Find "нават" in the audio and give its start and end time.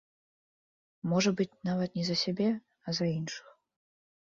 1.69-1.89